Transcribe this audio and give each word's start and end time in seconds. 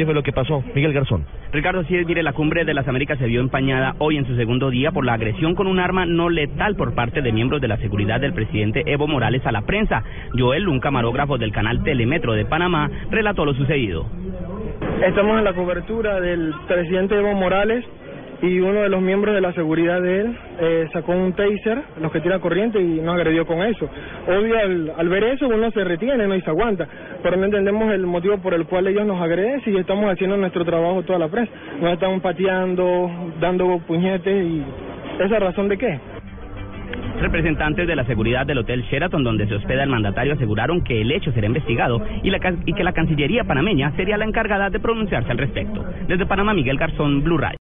¿Qué 0.00 0.06
fue 0.06 0.14
lo 0.14 0.22
que 0.22 0.32
pasó? 0.32 0.64
Miguel 0.74 0.94
Garzón. 0.94 1.26
Ricardo, 1.52 1.84
sí, 1.84 1.94
mire, 2.06 2.22
la 2.22 2.32
cumbre 2.32 2.64
de 2.64 2.72
las 2.72 2.88
Américas 2.88 3.18
se 3.18 3.26
vio 3.26 3.40
empañada 3.40 3.96
hoy 3.98 4.16
en 4.16 4.26
su 4.26 4.34
segundo 4.36 4.70
día 4.70 4.92
por 4.92 5.04
la 5.04 5.12
agresión 5.12 5.54
con 5.54 5.66
un 5.66 5.78
arma 5.78 6.06
no 6.06 6.28
letal 6.30 6.74
por 6.74 6.94
parte 6.94 7.20
de 7.20 7.32
miembros 7.32 7.60
de 7.60 7.68
la 7.68 7.76
seguridad 7.76 8.18
del 8.18 8.32
presidente 8.32 8.82
Evo 8.86 9.06
Morales 9.06 9.44
a 9.44 9.52
la 9.52 9.60
prensa. 9.62 10.02
Joel, 10.38 10.68
un 10.68 10.80
camarógrafo 10.80 11.38
del 11.38 11.52
canal 11.52 11.82
Telemetro 11.82 12.32
de 12.32 12.46
Panamá, 12.46 12.90
relató 13.10 13.44
lo 13.44 13.52
sucedido. 13.54 14.06
Estamos 15.06 15.38
en 15.38 15.44
la 15.44 15.54
cobertura 15.54 16.20
del 16.20 16.54
presidente 16.66 17.16
Evo 17.16 17.34
Morales 17.34 17.84
y 18.42 18.60
uno 18.60 18.82
de 18.82 18.88
los 18.88 19.02
miembros 19.02 19.34
de 19.34 19.40
la 19.40 19.52
seguridad 19.52 20.00
de 20.00 20.20
él 20.20 20.38
eh, 20.60 20.88
sacó 20.92 21.12
un 21.12 21.32
taser, 21.32 21.82
los 22.00 22.10
que 22.10 22.20
tiran 22.20 22.40
corriente 22.40 22.80
y 22.80 23.00
nos 23.00 23.16
agredió 23.16 23.46
con 23.46 23.62
eso. 23.62 23.88
Obvio, 24.26 24.58
al, 24.58 24.92
al, 24.96 25.08
ver 25.08 25.24
eso 25.24 25.46
uno 25.48 25.70
se 25.70 25.84
retiene 25.84 26.26
¿no? 26.26 26.34
y 26.34 26.40
se 26.40 26.50
aguanta, 26.50 26.88
pero 27.22 27.36
no 27.36 27.44
entendemos 27.44 27.92
el 27.92 28.06
motivo 28.06 28.38
por 28.38 28.54
el 28.54 28.64
cual 28.66 28.86
ellos 28.86 29.06
nos 29.06 29.20
agreden 29.20 29.62
si 29.62 29.76
estamos 29.76 30.10
haciendo 30.10 30.36
nuestro 30.36 30.64
trabajo 30.64 31.02
toda 31.02 31.18
la 31.18 31.28
prensa. 31.28 31.52
Nos 31.80 31.92
están 31.92 32.20
pateando, 32.20 33.10
dando 33.40 33.78
puñetes 33.86 34.44
y 34.44 34.64
esa 35.18 35.38
razón 35.38 35.68
de 35.68 35.76
qué. 35.76 36.00
Representantes 37.20 37.86
de 37.86 37.94
la 37.94 38.04
seguridad 38.04 38.46
del 38.46 38.58
Hotel 38.58 38.82
Sheraton, 38.84 39.22
donde 39.22 39.46
se 39.46 39.54
hospeda 39.54 39.82
el 39.82 39.90
mandatario, 39.90 40.32
aseguraron 40.32 40.82
que 40.82 41.02
el 41.02 41.12
hecho 41.12 41.30
será 41.32 41.46
investigado 41.46 42.02
y, 42.22 42.30
la, 42.30 42.38
y 42.64 42.72
que 42.72 42.82
la 42.82 42.92
Cancillería 42.92 43.44
panameña 43.44 43.92
sería 43.96 44.16
la 44.16 44.24
encargada 44.24 44.70
de 44.70 44.80
pronunciarse 44.80 45.30
al 45.30 45.36
respecto. 45.36 45.84
Desde 46.08 46.24
Panamá, 46.24 46.54
Miguel 46.54 46.78
Garzón, 46.78 47.22
Blue 47.22 47.36
Radio. 47.36 47.58